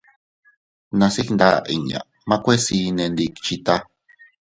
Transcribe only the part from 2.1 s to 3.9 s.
makue sii nee ndikchita.